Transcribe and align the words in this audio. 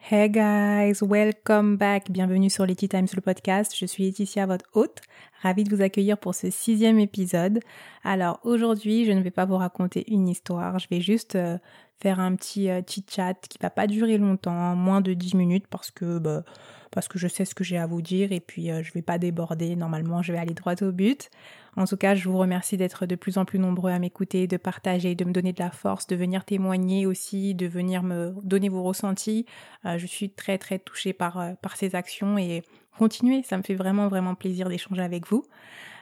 Hey 0.00 0.28
guys, 0.28 1.02
welcome 1.02 1.76
back. 1.76 2.10
Bienvenue 2.10 2.50
sur 2.50 2.66
Letty 2.66 2.88
Times 2.88 3.14
le 3.14 3.20
podcast. 3.20 3.76
Je 3.78 3.86
suis 3.86 4.02
Laetitia, 4.02 4.44
votre 4.46 4.64
hôte. 4.72 4.98
Ravie 5.42 5.64
de 5.64 5.74
vous 5.74 5.82
accueillir 5.82 6.18
pour 6.18 6.36
ce 6.36 6.50
sixième 6.50 7.00
épisode. 7.00 7.58
Alors 8.04 8.38
aujourd'hui, 8.44 9.04
je 9.04 9.10
ne 9.10 9.20
vais 9.20 9.32
pas 9.32 9.44
vous 9.44 9.56
raconter 9.56 10.04
une 10.06 10.28
histoire. 10.28 10.78
Je 10.78 10.86
vais 10.88 11.00
juste 11.00 11.34
euh, 11.34 11.58
faire 12.00 12.20
un 12.20 12.36
petit 12.36 12.70
euh, 12.70 12.80
chit-chat 12.86 13.34
qui 13.48 13.58
va 13.60 13.68
pas 13.68 13.88
durer 13.88 14.18
longtemps, 14.18 14.76
moins 14.76 15.00
de 15.00 15.14
10 15.14 15.34
minutes 15.34 15.66
parce 15.68 15.90
que 15.90 16.20
bah, 16.20 16.44
parce 16.92 17.08
que 17.08 17.18
je 17.18 17.26
sais 17.26 17.44
ce 17.44 17.56
que 17.56 17.64
j'ai 17.64 17.78
à 17.78 17.86
vous 17.86 18.02
dire 18.02 18.30
et 18.30 18.38
puis 18.38 18.70
euh, 18.70 18.84
je 18.84 18.92
vais 18.92 19.02
pas 19.02 19.18
déborder. 19.18 19.74
Normalement, 19.74 20.22
je 20.22 20.32
vais 20.32 20.38
aller 20.38 20.54
droit 20.54 20.80
au 20.80 20.92
but. 20.92 21.28
En 21.76 21.86
tout 21.86 21.96
cas, 21.96 22.14
je 22.14 22.28
vous 22.28 22.38
remercie 22.38 22.76
d'être 22.76 23.06
de 23.06 23.16
plus 23.16 23.36
en 23.36 23.44
plus 23.44 23.58
nombreux 23.58 23.90
à 23.90 23.98
m'écouter, 23.98 24.46
de 24.46 24.58
partager, 24.58 25.16
de 25.16 25.24
me 25.24 25.32
donner 25.32 25.52
de 25.52 25.60
la 25.60 25.70
force, 25.70 26.06
de 26.06 26.14
venir 26.14 26.44
témoigner 26.44 27.06
aussi, 27.06 27.56
de 27.56 27.66
venir 27.66 28.04
me 28.04 28.34
donner 28.44 28.68
vos 28.68 28.84
ressentis. 28.84 29.46
Euh, 29.86 29.98
je 29.98 30.06
suis 30.06 30.30
très 30.30 30.58
très 30.58 30.78
touchée 30.78 31.14
par 31.14 31.56
ces 31.74 31.96
actions 31.96 32.38
et 32.38 32.62
continuez, 32.98 33.42
ça 33.42 33.56
me 33.56 33.62
fait 33.62 33.74
vraiment 33.74 34.08
vraiment 34.08 34.34
plaisir 34.34 34.68
d'échanger 34.68 35.02
avec 35.02 35.26
vous. 35.26 35.44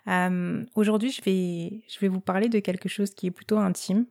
Euh, 0.08 0.64
Aujourd'hui, 0.74 1.12
je 1.12 1.22
vais, 2.00 2.08
vous 2.08 2.20
parler 2.20 2.48
de 2.48 2.58
quelque 2.58 2.88
chose 2.88 3.14
qui 3.14 3.26
est 3.26 3.30
plutôt 3.30 3.58
intime. 3.58 4.06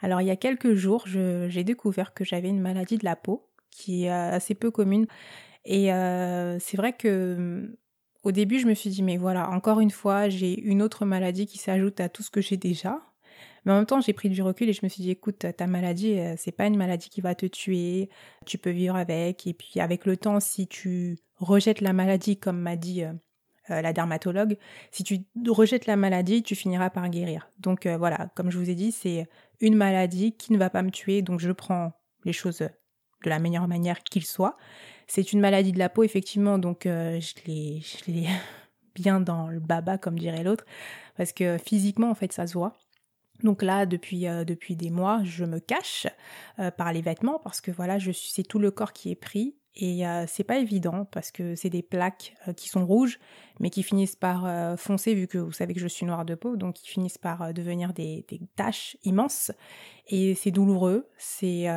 Alors, 0.00 0.20
il 0.20 0.28
y 0.28 0.30
a 0.30 0.36
quelques 0.36 0.74
jours, 0.74 1.04
j'ai 1.06 1.64
découvert 1.64 2.14
que 2.14 2.24
j'avais 2.24 2.48
une 2.48 2.60
maladie 2.60 2.98
de 2.98 3.04
la 3.04 3.16
peau 3.16 3.48
qui 3.70 4.04
est 4.04 4.10
assez 4.10 4.54
peu 4.54 4.70
commune. 4.70 5.06
Et 5.64 5.92
euh, 5.92 6.58
c'est 6.60 6.76
vrai 6.76 6.92
que 6.92 7.76
au 8.22 8.32
début, 8.32 8.58
je 8.58 8.66
me 8.66 8.74
suis 8.74 8.90
dit, 8.90 9.02
mais 9.02 9.16
voilà, 9.16 9.50
encore 9.50 9.80
une 9.80 9.90
fois, 9.90 10.28
j'ai 10.28 10.58
une 10.60 10.82
autre 10.82 11.04
maladie 11.04 11.46
qui 11.46 11.58
s'ajoute 11.58 12.00
à 12.00 12.08
tout 12.08 12.22
ce 12.22 12.30
que 12.30 12.40
j'ai 12.40 12.56
déjà. 12.56 13.00
Mais 13.68 13.74
en 13.74 13.76
même 13.76 13.86
temps, 13.86 14.00
j'ai 14.00 14.14
pris 14.14 14.30
du 14.30 14.40
recul 14.40 14.70
et 14.70 14.72
je 14.72 14.80
me 14.82 14.88
suis 14.88 15.02
dit, 15.02 15.10
écoute, 15.10 15.44
ta 15.54 15.66
maladie, 15.66 16.18
euh, 16.18 16.32
c'est 16.38 16.52
pas 16.52 16.64
une 16.64 16.78
maladie 16.78 17.10
qui 17.10 17.20
va 17.20 17.34
te 17.34 17.44
tuer. 17.44 18.08
Tu 18.46 18.56
peux 18.56 18.70
vivre 18.70 18.96
avec. 18.96 19.46
Et 19.46 19.52
puis, 19.52 19.78
avec 19.78 20.06
le 20.06 20.16
temps, 20.16 20.40
si 20.40 20.66
tu 20.66 21.18
rejettes 21.36 21.82
la 21.82 21.92
maladie, 21.92 22.38
comme 22.38 22.58
m'a 22.58 22.76
dit 22.76 23.04
euh, 23.04 23.12
euh, 23.68 23.82
la 23.82 23.92
dermatologue, 23.92 24.56
si 24.90 25.04
tu 25.04 25.18
rejettes 25.46 25.84
la 25.84 25.96
maladie, 25.96 26.42
tu 26.42 26.54
finiras 26.54 26.88
par 26.88 27.10
guérir. 27.10 27.50
Donc 27.58 27.86
voilà, 27.86 28.30
comme 28.34 28.50
je 28.50 28.56
vous 28.56 28.70
ai 28.70 28.74
dit, 28.74 28.90
c'est 28.90 29.28
une 29.60 29.74
maladie 29.74 30.32
qui 30.32 30.54
ne 30.54 30.58
va 30.58 30.70
pas 30.70 30.82
me 30.82 30.90
tuer. 30.90 31.20
Donc 31.20 31.38
je 31.38 31.52
prends 31.52 31.92
les 32.24 32.32
choses 32.32 32.60
de 32.60 33.28
la 33.28 33.38
meilleure 33.38 33.68
manière 33.68 34.02
qu'il 34.02 34.24
soit. 34.24 34.56
C'est 35.08 35.34
une 35.34 35.40
maladie 35.40 35.72
de 35.72 35.78
la 35.78 35.90
peau, 35.90 36.04
effectivement, 36.04 36.56
donc 36.56 36.84
je 36.84 37.34
l'ai 37.46 37.82
bien 38.94 39.20
dans 39.20 39.48
le 39.48 39.60
baba, 39.60 39.98
comme 39.98 40.18
dirait 40.18 40.42
l'autre, 40.42 40.64
parce 41.18 41.34
que 41.34 41.58
physiquement, 41.58 42.08
en 42.08 42.14
fait, 42.14 42.32
ça 42.32 42.46
se 42.46 42.54
voit. 42.54 42.78
Donc 43.42 43.62
là, 43.62 43.86
depuis, 43.86 44.26
euh, 44.26 44.44
depuis 44.44 44.76
des 44.76 44.90
mois, 44.90 45.20
je 45.24 45.44
me 45.44 45.60
cache 45.60 46.06
euh, 46.58 46.70
par 46.70 46.92
les 46.92 47.02
vêtements 47.02 47.38
parce 47.38 47.60
que 47.60 47.70
voilà, 47.70 47.98
je 47.98 48.10
c'est 48.12 48.42
tout 48.42 48.58
le 48.58 48.70
corps 48.70 48.92
qui 48.92 49.10
est 49.10 49.16
pris 49.16 49.54
et 49.80 50.02
c'est 50.26 50.42
pas 50.42 50.58
évident 50.58 51.04
parce 51.04 51.30
que 51.30 51.54
c'est 51.54 51.70
des 51.70 51.84
plaques 51.84 52.34
qui 52.56 52.68
sont 52.68 52.84
rouges 52.84 53.20
mais 53.60 53.70
qui 53.70 53.84
finissent 53.84 54.16
par 54.16 54.76
foncer 54.76 55.14
vu 55.14 55.28
que 55.28 55.38
vous 55.38 55.52
savez 55.52 55.72
que 55.72 55.78
je 55.78 55.86
suis 55.86 56.04
noire 56.04 56.24
de 56.24 56.34
peau, 56.34 56.56
donc 56.56 56.74
qui 56.74 56.88
finissent 56.88 57.18
par 57.18 57.54
devenir 57.54 57.92
des, 57.92 58.26
taches 58.56 58.96
immenses 59.04 59.52
et 60.08 60.34
c'est 60.34 60.50
douloureux, 60.50 61.08
c'est 61.16 61.68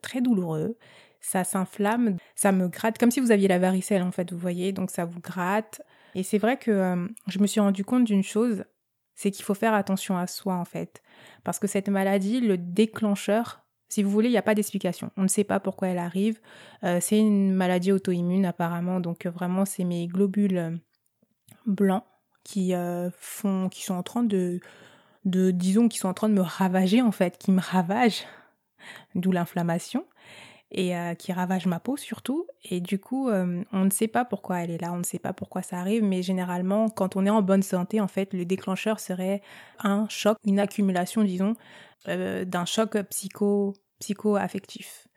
très 0.00 0.22
douloureux. 0.22 0.78
Ça 1.20 1.44
s'inflamme, 1.44 2.16
ça 2.34 2.50
me 2.50 2.66
gratte, 2.68 2.96
comme 2.96 3.10
si 3.10 3.20
vous 3.20 3.30
aviez 3.30 3.46
la 3.46 3.58
varicelle 3.58 4.02
en 4.02 4.10
fait, 4.10 4.32
vous 4.32 4.38
voyez, 4.38 4.72
donc 4.72 4.90
ça 4.90 5.04
vous 5.04 5.20
gratte. 5.20 5.82
Et 6.14 6.22
c'est 6.22 6.38
vrai 6.38 6.56
que 6.56 6.70
euh, 6.70 7.06
je 7.28 7.38
me 7.38 7.46
suis 7.46 7.60
rendu 7.60 7.84
compte 7.84 8.04
d'une 8.04 8.22
chose, 8.22 8.64
c'est 9.20 9.30
qu'il 9.30 9.44
faut 9.44 9.52
faire 9.52 9.74
attention 9.74 10.16
à 10.16 10.26
soi 10.26 10.54
en 10.54 10.64
fait. 10.64 11.02
Parce 11.44 11.58
que 11.58 11.66
cette 11.66 11.90
maladie, 11.90 12.40
le 12.40 12.56
déclencheur, 12.56 13.60
si 13.90 14.02
vous 14.02 14.08
voulez, 14.08 14.28
il 14.28 14.32
n'y 14.32 14.38
a 14.38 14.42
pas 14.42 14.54
d'explication. 14.54 15.10
On 15.18 15.24
ne 15.24 15.28
sait 15.28 15.44
pas 15.44 15.60
pourquoi 15.60 15.88
elle 15.88 15.98
arrive. 15.98 16.40
Euh, 16.84 17.00
c'est 17.02 17.18
une 17.18 17.52
maladie 17.52 17.92
auto-immune 17.92 18.46
apparemment, 18.46 18.98
donc 18.98 19.26
euh, 19.26 19.30
vraiment 19.30 19.66
c'est 19.66 19.84
mes 19.84 20.06
globules 20.06 20.80
blancs 21.66 22.04
qui 22.44 22.72
font, 23.18 23.68
qui 23.68 23.82
sont 23.84 23.94
en 23.94 24.02
train 24.02 24.22
de, 24.22 24.60
de, 25.26 25.50
disons, 25.50 25.88
qui 25.88 25.98
sont 25.98 26.08
en 26.08 26.14
train 26.14 26.30
de 26.30 26.34
me 26.34 26.40
ravager 26.40 27.02
en 27.02 27.12
fait, 27.12 27.36
qui 27.36 27.52
me 27.52 27.60
ravagent, 27.60 28.24
d'où 29.14 29.32
l'inflammation 29.32 30.06
et 30.72 30.96
euh, 30.96 31.14
qui 31.14 31.32
ravage 31.32 31.66
ma 31.66 31.80
peau 31.80 31.96
surtout. 31.96 32.46
Et 32.64 32.80
du 32.80 32.98
coup, 32.98 33.28
euh, 33.28 33.62
on 33.72 33.84
ne 33.84 33.90
sait 33.90 34.08
pas 34.08 34.24
pourquoi 34.24 34.60
elle 34.60 34.70
est 34.70 34.80
là, 34.80 34.92
on 34.92 34.98
ne 34.98 35.04
sait 35.04 35.18
pas 35.18 35.32
pourquoi 35.32 35.62
ça 35.62 35.78
arrive, 35.78 36.02
mais 36.04 36.22
généralement, 36.22 36.88
quand 36.88 37.16
on 37.16 37.26
est 37.26 37.30
en 37.30 37.42
bonne 37.42 37.62
santé, 37.62 38.00
en 38.00 38.08
fait, 38.08 38.32
le 38.32 38.44
déclencheur 38.44 39.00
serait 39.00 39.42
un 39.80 40.06
choc, 40.08 40.38
une 40.44 40.60
accumulation, 40.60 41.24
disons, 41.24 41.56
euh, 42.08 42.44
d'un 42.44 42.64
choc 42.64 42.96
psycho, 43.10 43.74
psycho-affectif. 43.98 45.08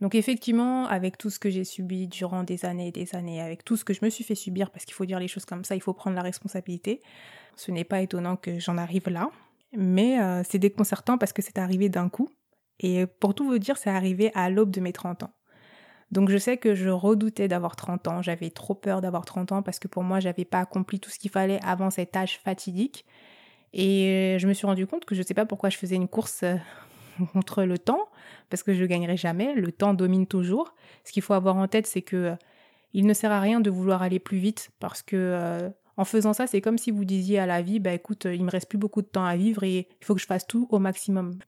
Donc 0.00 0.14
effectivement, 0.14 0.86
avec 0.86 1.18
tout 1.18 1.30
ce 1.30 1.38
que 1.38 1.50
j'ai 1.50 1.64
subi 1.64 2.08
durant 2.08 2.42
des 2.42 2.64
années 2.64 2.88
et 2.88 2.92
des 2.92 3.14
années, 3.14 3.40
avec 3.40 3.64
tout 3.64 3.76
ce 3.76 3.84
que 3.84 3.94
je 3.94 4.00
me 4.02 4.10
suis 4.10 4.24
fait 4.24 4.34
subir, 4.34 4.70
parce 4.70 4.84
qu'il 4.84 4.94
faut 4.94 5.06
dire 5.06 5.20
les 5.20 5.28
choses 5.28 5.44
comme 5.44 5.64
ça, 5.64 5.76
il 5.76 5.80
faut 5.80 5.94
prendre 5.94 6.16
la 6.16 6.22
responsabilité, 6.22 7.00
ce 7.56 7.70
n'est 7.70 7.84
pas 7.84 8.00
étonnant 8.00 8.36
que 8.36 8.58
j'en 8.58 8.76
arrive 8.76 9.08
là. 9.08 9.30
Mais 9.76 10.18
c'est 10.44 10.58
déconcertant 10.58 11.18
parce 11.18 11.32
que 11.32 11.42
c'est 11.42 11.58
arrivé 11.58 11.88
d'un 11.88 12.08
coup 12.08 12.28
et 12.80 13.06
pour 13.06 13.34
tout 13.34 13.44
vous 13.44 13.58
dire, 13.58 13.76
c'est 13.76 13.90
arrivé 13.90 14.30
à 14.34 14.50
l'aube 14.50 14.70
de 14.70 14.80
mes 14.80 14.92
30 14.92 15.24
ans. 15.24 15.32
Donc 16.10 16.30
je 16.30 16.38
sais 16.38 16.56
que 16.58 16.74
je 16.74 16.90
redoutais 16.90 17.48
d'avoir 17.48 17.76
30 17.76 18.08
ans, 18.08 18.22
j'avais 18.22 18.50
trop 18.50 18.74
peur 18.74 19.00
d'avoir 19.00 19.24
30 19.24 19.52
ans 19.52 19.62
parce 19.62 19.78
que 19.78 19.88
pour 19.88 20.02
moi, 20.02 20.20
j'avais 20.20 20.44
pas 20.44 20.60
accompli 20.60 21.00
tout 21.00 21.10
ce 21.10 21.18
qu'il 21.18 21.30
fallait 21.30 21.60
avant 21.64 21.90
cet 21.90 22.16
âge 22.16 22.38
fatidique. 22.38 23.04
Et 23.72 24.36
je 24.38 24.46
me 24.46 24.52
suis 24.52 24.66
rendu 24.66 24.86
compte 24.86 25.04
que 25.04 25.16
je 25.16 25.20
ne 25.20 25.26
sais 25.26 25.34
pas 25.34 25.46
pourquoi 25.46 25.68
je 25.70 25.76
faisais 25.76 25.96
une 25.96 26.06
course 26.06 26.44
euh, 26.44 26.56
contre 27.32 27.64
le 27.64 27.78
temps, 27.78 28.08
parce 28.48 28.62
que 28.62 28.72
je 28.72 28.82
ne 28.82 28.86
gagnerai 28.86 29.16
jamais, 29.16 29.54
le 29.54 29.72
temps 29.72 29.94
domine 29.94 30.28
toujours. 30.28 30.74
Ce 31.04 31.10
qu'il 31.10 31.22
faut 31.22 31.34
avoir 31.34 31.56
en 31.56 31.66
tête, 31.66 31.88
c'est 31.88 32.02
que 32.02 32.16
euh, 32.16 32.34
il 32.92 33.06
ne 33.06 33.12
sert 33.12 33.32
à 33.32 33.40
rien 33.40 33.60
de 33.60 33.70
vouloir 33.70 34.02
aller 34.02 34.20
plus 34.20 34.38
vite, 34.38 34.70
parce 34.78 35.02
que 35.02 35.16
euh, 35.16 35.70
en 35.96 36.04
faisant 36.04 36.32
ça, 36.32 36.46
c'est 36.46 36.60
comme 36.60 36.78
si 36.78 36.92
vous 36.92 37.04
disiez 37.04 37.40
à 37.40 37.46
la 37.46 37.62
vie, 37.62 37.80
bah 37.80 37.92
écoute, 37.92 38.26
il 38.26 38.44
me 38.44 38.50
reste 38.50 38.68
plus 38.68 38.78
beaucoup 38.78 39.02
de 39.02 39.08
temps 39.08 39.24
à 39.24 39.34
vivre 39.34 39.64
et 39.64 39.88
il 40.00 40.04
faut 40.04 40.14
que 40.14 40.20
je 40.20 40.26
fasse 40.26 40.46
tout 40.46 40.68
au 40.70 40.78
maximum. 40.78 41.38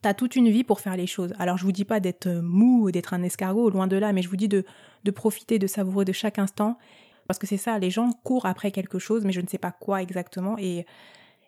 T'as 0.00 0.14
toute 0.14 0.36
une 0.36 0.48
vie 0.48 0.62
pour 0.62 0.80
faire 0.80 0.96
les 0.96 1.08
choses. 1.08 1.34
Alors 1.38 1.58
je 1.58 1.64
vous 1.64 1.72
dis 1.72 1.84
pas 1.84 1.98
d'être 1.98 2.28
euh, 2.28 2.40
mou, 2.40 2.90
d'être 2.92 3.14
un 3.14 3.22
escargot, 3.22 3.70
loin 3.70 3.88
de 3.88 3.96
là, 3.96 4.12
mais 4.12 4.22
je 4.22 4.28
vous 4.28 4.36
dis 4.36 4.48
de, 4.48 4.64
profiter, 5.12 5.58
de 5.58 5.66
savourer 5.66 6.04
de 6.04 6.12
chaque 6.12 6.38
instant. 6.38 6.78
Parce 7.26 7.38
que 7.38 7.46
c'est 7.46 7.56
ça, 7.56 7.78
les 7.78 7.90
gens 7.90 8.12
courent 8.24 8.46
après 8.46 8.70
quelque 8.70 8.98
chose, 8.98 9.24
mais 9.24 9.32
je 9.32 9.40
ne 9.40 9.48
sais 9.48 9.58
pas 9.58 9.72
quoi 9.72 10.00
exactement. 10.00 10.56
Et 10.58 10.86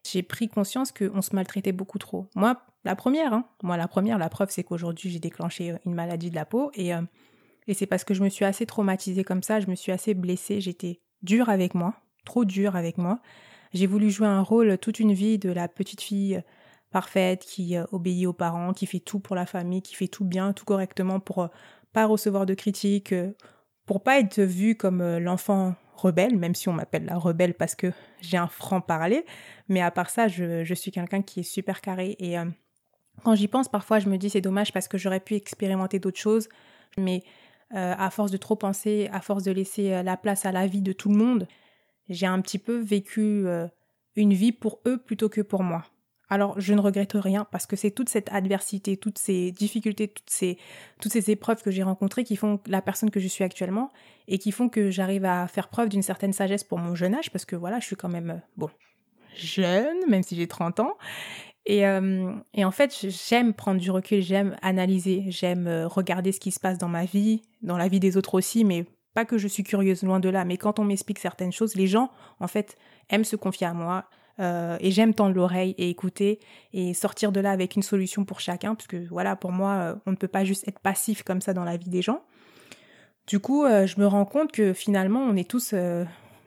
j'ai 0.05 0.23
pris 0.23 0.49
conscience 0.49 0.93
qu'on 0.93 1.23
se 1.23 1.35
maltraitait 1.35 1.73
beaucoup 1.73 1.99
trop. 1.99 2.27
Moi, 2.35 2.61
la 2.85 2.97
première, 2.97 3.33
hein, 3.33 3.45
moi 3.63 3.77
la 3.77 3.87
première, 3.87 4.19
la 4.19 4.29
preuve 4.29 4.51
c'est 4.51 4.65
qu'aujourd'hui 4.65 5.11
j'ai 5.11 5.21
déclenché 5.21 5.73
euh, 5.73 5.77
une 5.87 5.95
maladie 5.95 6.31
de 6.31 6.35
la 6.35 6.45
peau 6.45 6.71
et, 6.75 6.95
euh, 6.95 7.03
et 7.67 7.75
c'est 7.75 7.87
parce 7.87 8.05
que 8.05 8.15
je 8.15 8.23
me 8.23 8.29
suis 8.29 8.45
assez 8.45 8.67
traumatisée 8.67 9.23
comme 9.23 9.43
ça, 9.43 9.61
je 9.61 9.69
me 9.69 9.75
suis 9.75 9.93
assez 9.93 10.15
blessée, 10.15 10.61
j'étais 10.61 11.01
dure 11.23 11.51
avec 11.51 11.75
moi, 11.75 11.95
trop 12.25 12.45
dure 12.45 12.75
avec 12.77 12.99
moi. 12.99 13.21
J'ai 13.73 13.87
voulu 13.87 14.11
jouer 14.11 14.27
un 14.27 14.43
rôle 14.43 14.79
toute 14.79 14.99
une 14.99 15.13
vie 15.13 15.39
de 15.39 15.51
la 15.51 15.69
petite 15.69 16.01
fille 16.01 16.43
parfaite, 16.91 17.45
qui 17.45 17.77
euh, 17.77 17.85
obéit 17.93 18.27
aux 18.27 18.33
parents, 18.33 18.73
qui 18.73 18.87
fait 18.87 19.01
tout 19.01 19.21
pour 19.21 19.37
la 19.37 19.47
famille, 19.47 19.83
qui 19.83 19.95
fait 19.95 20.09
tout 20.09 20.25
bien, 20.25 20.53
tout 20.53 20.65
correctement 20.65 21.21
pour 21.21 21.43
euh, 21.43 21.49
pas 21.93 22.07
recevoir 22.07 22.47
de 22.47 22.55
critiques, 22.55 23.13
euh, 23.13 23.33
pour 23.87 24.03
pas 24.03 24.19
être 24.21 24.41
vue 24.41 24.77
comme 24.77 25.03
l'enfant 25.19 25.75
rebelle, 25.97 26.37
même 26.37 26.55
si 26.55 26.69
on 26.69 26.73
m'appelle 26.73 27.05
la 27.07 27.17
rebelle 27.17 27.55
parce 27.55 27.75
que 27.75 27.93
j'ai 28.21 28.37
un 28.37 28.47
franc 28.47 28.81
parler. 28.81 29.25
Mais 29.69 29.81
à 29.81 29.91
part 29.91 30.11
ça, 30.11 30.29
je, 30.29 30.65
je 30.65 30.75
suis 30.75 30.93
quelqu'un 30.93 31.23
qui 31.23 31.41
est 31.41 31.45
super 31.45 31.81
carré. 31.81 32.15
Et 32.21 32.37
quand 33.25 33.35
j'y 33.35 33.49
pense, 33.49 33.69
parfois, 33.69 33.99
je 33.99 34.09
me 34.09 34.17
dis 34.17 34.31
c'est 34.31 34.41
dommage 34.41 34.73
parce 34.73 34.87
que 34.87 34.97
j'aurais 34.97 35.19
pu 35.19 35.35
expérimenter 35.35 35.99
d'autres 35.99 36.21
choses. 36.21 36.49
Mais 36.99 37.25
à 37.73 38.09
force 38.11 38.31
de 38.31 38.37
trop 38.37 38.55
penser, 38.55 39.09
à 39.13 39.21
force 39.21 39.43
de 39.43 39.51
laisser 39.51 40.05
la 40.05 40.17
place 40.17 40.47
à 40.47 40.53
la 40.53 40.69
vie 40.69 40.83
de 40.83 40.93
tout 40.93 41.09
le 41.09 41.17
monde, 41.17 41.49
j'ai 42.09 42.27
un 42.27 42.41
petit 42.43 42.61
peu 42.61 42.79
vécu 42.79 43.45
une 44.15 44.33
vie 44.35 44.53
pour 44.53 44.79
eux 44.87 44.99
plutôt 44.99 45.29
que 45.29 45.41
pour 45.41 45.65
moi. 45.65 45.85
Alors 46.31 46.59
je 46.61 46.73
ne 46.73 46.81
regrette 46.81 47.13
rien 47.15 47.45
parce 47.51 47.67
que 47.67 47.75
c'est 47.75 47.91
toute 47.91 48.09
cette 48.09 48.33
adversité, 48.33 48.97
toutes 48.97 49.19
ces 49.19 49.51
difficultés, 49.51 50.09
toutes 50.09 50.31
ces, 50.31 50.59
toutes 51.01 51.13
ces 51.13 51.31
épreuves 51.31 51.63
que 51.63 51.73
j'ai 51.73 51.83
rencontrées 51.83 52.23
qui 52.23 52.37
font 52.37 52.61
la 52.67 52.81
personne 52.81 53.11
que 53.11 53.19
je 53.19 53.27
suis 53.27 53.43
actuellement 53.43 53.91
et 54.29 54.39
qui 54.39 54.53
font 54.53 54.69
que 54.69 54.91
j'arrive 54.91 55.25
à 55.25 55.49
faire 55.49 55.69
preuve 55.69 55.89
d'une 55.89 56.03
certaine 56.03 56.33
sagesse 56.33 56.63
pour 56.63 56.79
mon 56.79 56.95
jeune 56.95 57.15
âge 57.15 57.31
parce 57.31 57.45
que 57.45 57.57
voilà, 57.57 57.81
je 57.81 57.87
suis 57.87 57.97
quand 57.97 58.09
même, 58.09 58.31
euh, 58.31 58.39
bon, 58.57 58.71
jeune, 59.35 60.09
même 60.09 60.23
si 60.23 60.37
j'ai 60.37 60.47
30 60.47 60.81
ans. 60.81 60.97
Et, 61.67 61.87
euh, 61.87 62.33
et 62.55 62.65
en 62.65 62.71
fait, 62.71 63.07
j'aime 63.29 63.53
prendre 63.53 63.81
du 63.81 63.91
recul, 63.91 64.23
j'aime 64.23 64.57
analyser, 64.63 65.25
j'aime 65.29 65.67
euh, 65.67 65.89
regarder 65.89 66.33
ce 66.33 66.41
qui 66.41 66.53
se 66.53 66.61
passe 66.61 66.79
dans 66.79 66.89
ma 66.89 67.05
vie, 67.05 67.43
dans 67.63 67.77
la 67.77 67.89
vie 67.89 68.01
des 68.01 68.17
autres 68.17 68.35
aussi, 68.35 68.65
mais 68.65 68.87
pas 69.15 69.25
que 69.25 69.37
je 69.37 69.49
suis 69.49 69.63
curieuse, 69.63 70.03
loin 70.03 70.21
de 70.21 70.29
là, 70.29 70.45
mais 70.45 70.57
quand 70.57 70.79
on 70.79 70.85
m'explique 70.85 71.19
certaines 71.19 71.53
choses, 71.53 71.75
les 71.75 71.87
gens, 71.87 72.11
en 72.39 72.47
fait, 72.47 72.77
aiment 73.11 73.25
se 73.25 73.37
confier 73.37 73.67
à 73.67 73.75
moi, 73.75 74.07
euh, 74.41 74.77
et 74.81 74.91
j'aime 74.91 75.15
tendre 75.15 75.35
l'oreille 75.35 75.75
et 75.79 75.91
écouter 75.91 76.41
et 76.73 76.95
sortir 76.95 77.33
de 77.33 77.41
là 77.41 77.51
avec 77.51 77.77
une 77.77 77.83
solution 77.83 78.25
pour 78.25 78.41
chacun, 78.41 78.75
parce 78.75 78.87
que 78.87 79.09
voilà, 79.09 79.37
pour 79.37 79.53
moi, 79.53 79.73
euh, 79.73 79.95
on 80.07 80.13
ne 80.13 80.17
peut 80.17 80.29
pas 80.29 80.45
juste 80.45 80.67
être 80.67 80.81
passif 80.81 81.23
comme 81.23 81.41
ça 81.41 81.53
dans 81.53 81.65
la 81.65 81.77
vie 81.77 81.91
des 81.91 82.03
gens. 82.03 82.23
Du 83.27 83.39
coup, 83.39 83.65
euh, 83.65 83.87
je 83.87 84.01
me 84.01 84.07
rends 84.07 84.25
compte 84.25 84.51
que 84.53 84.73
finalement, 84.73 85.21
on 85.21 85.37
est 85.37 85.49
tous 85.49 85.75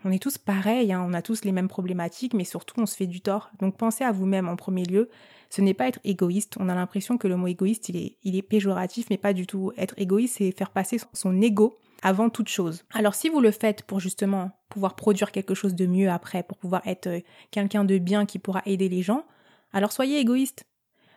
on 0.06 0.12
est 0.12 0.22
tous 0.22 0.38
pareils, 0.38 0.92
hein, 0.92 1.06
on 1.08 1.14
a 1.14 1.22
tous 1.22 1.46
les 1.46 1.54
mêmes 1.54 1.70
problématiques, 1.70 2.34
mais 2.34 2.44
surtout 2.44 2.76
on 2.82 2.86
se 2.86 2.96
fait 2.96 3.08
du 3.08 3.22
tort. 3.22 3.52
Donc 3.60 3.78
pensez 3.78 4.04
à 4.04 4.12
vous-même 4.12 4.50
en 4.50 4.58
premier 4.58 4.84
lieu. 4.84 5.10
Ce 5.50 5.62
n'est 5.62 5.74
pas 5.74 5.88
être 5.88 6.00
égoïste. 6.04 6.58
On 6.60 6.68
a 6.68 6.76
l'impression 6.76 7.18
que 7.18 7.28
le 7.28 7.38
mot 7.38 7.48
égoïste, 7.48 7.88
il 7.88 7.96
est, 7.96 8.18
il 8.24 8.36
est 8.36 8.42
péjoratif, 8.42 9.06
mais 9.10 9.18
pas 9.18 9.32
du 9.32 9.48
tout. 9.48 9.72
Être 9.78 9.94
égoïste, 9.98 10.36
c'est 10.40 10.52
faire 10.52 10.72
passer 10.72 10.98
son 11.14 11.42
ego 11.42 11.78
avant 12.02 12.30
toute 12.30 12.50
chose. 12.50 12.84
Alors 12.94 13.16
si 13.16 13.30
vous 13.30 13.40
le 13.40 13.52
faites 13.52 13.84
pour 13.84 14.00
justement 14.00 14.52
pouvoir 14.74 14.96
produire 14.96 15.32
quelque 15.32 15.54
chose 15.54 15.76
de 15.76 15.86
mieux 15.86 16.10
après, 16.10 16.44
pour 16.44 16.58
pouvoir 16.58 16.82
être 16.86 17.08
euh, 17.08 17.20
quelqu'un 17.52 17.86
de 17.86 17.98
bien 18.00 18.26
qui 18.26 18.40
pourra 18.40 18.62
aider 18.66 18.90
les 18.90 19.04
gens, 19.04 19.24
alors 19.72 19.92
soyez 19.92 20.20
égoïste. 20.20 20.66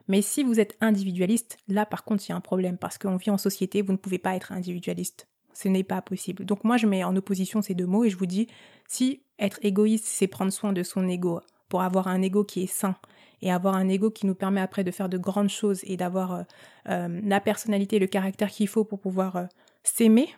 Mais 0.08 0.22
si 0.22 0.44
vous 0.44 0.60
êtes 0.60 0.76
individualiste, 0.80 1.56
là 1.66 1.84
par 1.86 2.04
contre 2.04 2.24
il 2.26 2.30
y 2.30 2.32
a 2.32 2.36
un 2.36 2.40
problème 2.40 2.78
parce 2.78 2.98
qu'on 2.98 3.16
vit 3.16 3.30
en 3.30 3.38
société, 3.38 3.82
vous 3.82 3.92
ne 3.92 3.96
pouvez 3.96 4.18
pas 4.18 4.36
être 4.36 4.52
individualiste. 4.52 5.26
Ce 5.52 5.68
n'est 5.68 5.84
pas 5.84 6.02
possible. 6.02 6.44
Donc 6.44 6.64
moi 6.64 6.76
je 6.76 6.86
mets 6.86 7.02
en 7.02 7.16
opposition 7.16 7.62
ces 7.62 7.74
deux 7.74 7.86
mots 7.86 8.04
et 8.04 8.10
je 8.10 8.16
vous 8.16 8.26
dis, 8.26 8.46
si 8.86 9.22
être 9.38 9.58
égoïste 9.62 10.04
c'est 10.04 10.28
prendre 10.28 10.52
soin 10.52 10.72
de 10.72 10.82
son 10.82 11.08
ego 11.08 11.40
pour 11.68 11.82
avoir 11.82 12.08
un 12.08 12.22
ego 12.22 12.44
qui 12.44 12.62
est 12.62 12.68
sain 12.68 12.94
et 13.42 13.50
avoir 13.50 13.74
un 13.74 13.88
ego 13.88 14.10
qui 14.10 14.26
nous 14.26 14.34
permet 14.34 14.60
après 14.60 14.84
de 14.84 14.90
faire 14.90 15.08
de 15.08 15.18
grandes 15.18 15.48
choses 15.48 15.80
et 15.84 15.96
d'avoir 15.96 16.32
euh, 16.32 16.42
euh, 16.88 17.20
la 17.24 17.40
personnalité, 17.40 17.98
le 17.98 18.06
caractère 18.06 18.50
qu'il 18.50 18.68
faut 18.68 18.84
pour 18.84 19.00
pouvoir 19.00 19.48
s'aimer, 19.82 20.28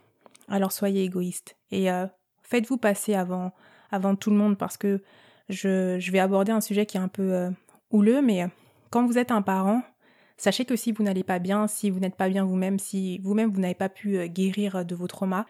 alors 0.49 0.73
soyez 0.73 1.05
égoïste. 1.05 1.56
Et 1.71 1.91
faites-vous 2.49 2.79
passer 2.79 3.15
avant, 3.15 3.53
avant 3.91 4.17
tout 4.17 4.31
le 4.31 4.37
monde 4.37 4.59
parce 4.59 4.77
que 4.77 5.03
je, 5.49 5.99
je 5.99 6.12
vais 6.12 6.19
aborder 6.19 6.53
un 6.53 6.61
sujet 6.61 6.87
qui 6.87 6.97
est 6.97 7.00
un 7.00 7.09
peu 7.09 7.33
euh, 7.33 7.50
houleux, 7.91 8.21
mais 8.21 8.43
euh, 8.43 8.49
quand 8.91 9.06
vous 9.06 9.19
êtes 9.19 9.31
un 9.31 9.43
parent, 9.43 9.83
sachez 10.37 10.65
que 10.65 10.77
si 10.77 10.93
vous 10.93 11.03
n'allez 11.03 11.25
pas 11.25 11.39
bien, 11.39 11.67
si 11.67 11.91
vous 11.91 12.00
n'êtes 12.00 12.17
pas 12.17 12.29
bien 12.29 12.45
vous-même, 12.45 12.79
si 12.79 13.19
vous-même 13.19 13.50
vous, 13.50 13.61
n'avez 13.61 13.75
pas 13.75 13.89
pu 13.89 14.29
guérir 14.29 14.85
de 14.85 14.95
vos 14.95 15.06
traumas, 15.06 15.47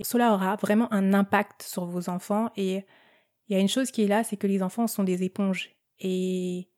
cela 0.00 0.32
aura 0.32 0.56
vraiment 0.56 0.92
un 0.92 1.14
impact 1.14 1.62
sur 1.62 1.84
vos 1.86 2.08
enfants. 2.08 2.50
Et 2.56 2.84
il 3.48 3.54
y 3.54 3.56
a 3.56 3.60
une 3.60 3.68
chose 3.68 3.90
qui 3.90 4.02
est 4.02 4.08
là, 4.08 4.24
c'est 4.24 4.36
que 4.36 4.46
les 4.46 4.62
enfants 4.62 4.86
sont 4.86 5.04
des 5.04 5.22
éponges. 5.22 5.70
Et 6.00 6.68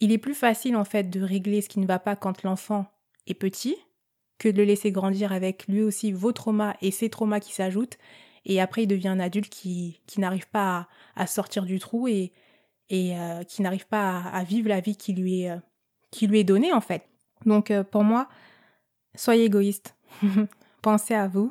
il 0.00 0.12
est 0.12 0.18
plus 0.18 0.34
facile 0.34 0.76
en 0.76 0.84
fait 0.84 1.04
de 1.10 1.20
régler 1.22 1.60
ce 1.60 1.68
qui 1.68 1.80
ne 1.80 1.86
va 1.86 1.98
pas 1.98 2.16
quand 2.16 2.42
l'enfant 2.42 2.86
est 3.26 3.34
petit 3.34 3.76
que 4.38 4.48
de 4.48 4.58
le 4.58 4.64
laisser 4.64 4.90
grandir 4.90 5.32
avec 5.32 5.66
lui 5.68 5.82
aussi 5.82 6.12
vos 6.12 6.32
traumas 6.32 6.74
et 6.80 6.90
ses 6.90 7.10
traumas 7.10 7.40
qui 7.40 7.52
s'ajoutent. 7.52 7.98
Et 8.44 8.60
après, 8.60 8.84
il 8.84 8.86
devient 8.86 9.08
un 9.08 9.20
adulte 9.20 9.48
qui, 9.48 10.00
qui 10.06 10.20
n'arrive 10.20 10.48
pas 10.48 10.88
à, 11.16 11.26
sortir 11.26 11.64
du 11.64 11.78
trou 11.78 12.08
et, 12.08 12.32
et 12.88 13.16
euh, 13.18 13.42
qui 13.44 13.62
n'arrive 13.62 13.86
pas 13.86 14.20
à, 14.20 14.42
vivre 14.44 14.68
la 14.68 14.80
vie 14.80 14.96
qui 14.96 15.12
lui 15.12 15.42
est, 15.42 15.50
euh, 15.50 15.58
qui 16.10 16.26
lui 16.26 16.40
est 16.40 16.44
donnée, 16.44 16.72
en 16.72 16.80
fait. 16.80 17.08
Donc, 17.44 17.70
euh, 17.70 17.84
pour 17.84 18.04
moi, 18.04 18.28
soyez 19.14 19.44
égoïste. 19.44 19.96
Pensez 20.82 21.14
à 21.14 21.28
vous 21.28 21.48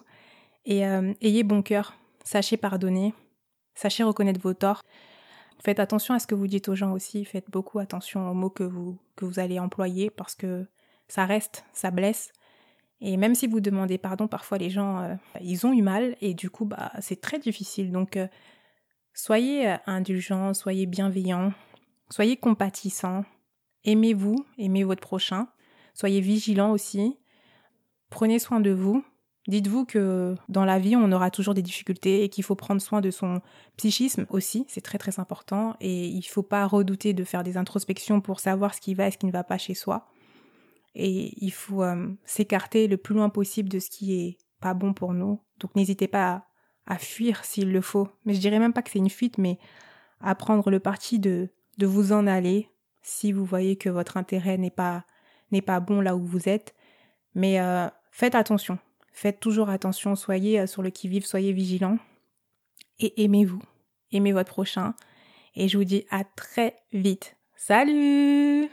et 0.66 0.82
ayez 1.22 1.44
bon 1.44 1.62
cœur. 1.62 1.94
Sachez 2.24 2.58
pardonner. 2.58 3.14
Sachez 3.76 4.04
reconnaître 4.04 4.40
vos 4.40 4.54
torts. 4.54 4.84
Faites 5.64 5.80
attention 5.80 6.14
à 6.14 6.20
ce 6.20 6.28
que 6.28 6.36
vous 6.36 6.48
dites 6.48 6.68
aux 6.70 6.76
gens 6.76 6.94
aussi. 6.94 7.26
Faites 7.26 7.50
beaucoup 7.50 7.80
attention 7.80 8.30
aux 8.30 8.34
mots 8.34 8.50
que 8.50 8.64
vous, 8.64 8.98
que 9.16 9.26
vous 9.26 9.40
allez 9.40 9.60
employer 9.60 10.10
parce 10.10 10.36
que 10.36 10.66
ça 11.08 11.26
reste, 11.26 11.66
ça 11.74 11.92
blesse. 11.92 12.32
Et 13.02 13.18
même 13.18 13.36
si 13.36 13.48
vous 13.48 13.62
demandez 13.62 13.98
pardon, 13.98 14.28
parfois 14.28 14.58
les 14.58 14.70
gens, 14.70 15.00
euh, 15.02 15.16
ils 15.42 15.66
ont 15.66 15.74
eu 15.74 15.82
mal 15.82 16.16
et 16.22 16.34
du 16.34 16.50
coup, 16.50 16.66
bah, 16.66 16.92
c'est 17.00 17.22
très 17.22 17.40
difficile. 17.40 17.92
Donc, 17.92 18.18
euh, 18.18 18.28
soyez 19.14 19.70
euh, 19.70 19.78
indulgents, 19.86 20.54
soyez 20.54 20.86
bienveillants, 20.86 21.54
soyez 22.10 22.36
compatissants, 22.36 23.24
aimez-vous, 23.86 24.46
aimez 24.58 24.84
votre 24.84 25.02
prochain, 25.02 25.48
soyez 25.94 26.20
vigilants 26.20 26.72
aussi, 26.72 27.18
prenez 28.10 28.40
soin 28.40 28.60
de 28.60 28.72
vous. 28.72 29.04
Dites-vous 29.48 29.86
que 29.86 30.36
dans 30.50 30.66
la 30.66 30.78
vie, 30.78 30.96
on 30.96 31.12
aura 31.12 31.32
toujours 31.32 31.54
des 31.54 31.64
difficultés 31.64 32.24
et 32.24 32.30
qu'il 32.30 32.44
faut 32.44 32.56
prendre 32.56 32.82
soin 32.82 33.02
de 33.02 33.10
son 33.10 33.42
psychisme 33.78 34.28
aussi, 34.30 34.66
c'est 34.68 34.82
très 34.82 34.98
très 34.98 35.20
important. 35.20 35.76
Et 35.80 36.08
il 36.08 36.18
ne 36.18 36.22
faut 36.22 36.44
pas 36.44 36.68
redouter 36.68 37.14
de 37.14 37.24
faire 37.24 37.44
des 37.44 37.58
introspections 37.58 38.22
pour 38.22 38.42
savoir 38.42 38.76
ce 38.76 38.82
qui 38.82 38.94
va 38.94 39.08
et 39.08 39.12
ce 39.12 39.18
qui 39.18 39.26
ne 39.26 39.32
va 39.32 39.46
pas 39.46 39.58
chez 39.58 39.74
soi 39.74 40.06
et 40.96 41.34
il 41.44 41.52
faut 41.52 41.84
euh, 41.84 42.08
s'écarter 42.26 42.88
le 42.88 42.98
plus 42.98 43.16
loin 43.16 43.30
possible 43.30 43.70
de 43.70 43.80
ce 43.80 43.90
qui 43.90 44.14
est 44.20 44.38
pas 44.60 44.74
bon 44.74 44.94
pour 44.94 45.14
nous. 45.14 45.40
Donc 45.60 45.76
n'hésitez 45.76 46.08
pas 46.08 46.46
à, 46.86 46.98
fuir 46.98 47.46
s'il 47.46 47.72
le 47.72 47.82
faut. 47.82 48.10
Mais 48.26 48.34
je 48.34 48.40
dirais 48.40 48.60
même 48.60 48.74
pas 48.74 48.82
que 48.82 48.90
c'est 48.90 49.00
une 49.00 49.10
fuite, 49.10 49.38
mais 49.38 49.60
à 50.22 50.36
prendre 50.36 50.70
le 50.70 50.80
parti 50.80 51.20
de, 51.20 51.50
de 51.78 51.86
vous 51.86 52.12
en 52.12 52.28
aller 52.28 52.70
si 53.02 53.32
vous 53.32 53.46
voyez 53.46 53.76
que 53.76 53.90
votre 53.90 54.18
intérêt 54.18 54.58
n'est 54.58 54.70
pas 54.70 55.06
n'est 55.52 55.62
pas 55.62 55.80
bon 55.80 56.02
là 56.02 56.16
où 56.16 56.24
vous 56.24 56.48
êtes. 56.48 56.76
Mais 57.34 57.60
euh, 57.60 57.88
faites 58.12 58.36
attention. 58.36 58.78
Faites 59.12 59.40
toujours 59.40 59.70
attention. 59.70 60.16
Soyez 60.16 60.60
euh, 60.60 60.68
sur 60.68 60.82
le 60.82 60.90
qui-vive, 60.90 61.26
soyez 61.26 61.54
vigilants. 61.54 61.98
Et 63.00 63.24
aimez-vous. 63.24 63.62
Aimez 64.12 64.32
votre 64.32 64.52
prochain. 64.52 64.94
Et 65.56 65.68
je 65.68 65.78
vous 65.78 65.84
dis 65.84 66.06
à 66.10 66.24
très 66.24 66.76
vite. 66.92 67.36
Salut 67.56 68.70